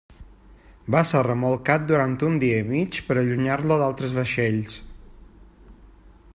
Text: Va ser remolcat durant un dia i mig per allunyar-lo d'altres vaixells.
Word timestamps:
Va 0.95 1.01
ser 1.09 1.19
remolcat 1.27 1.85
durant 1.91 2.15
un 2.29 2.39
dia 2.43 2.63
i 2.63 2.65
mig 2.71 2.99
per 3.09 3.17
allunyar-lo 3.23 3.77
d'altres 3.83 4.17
vaixells. 4.19 4.81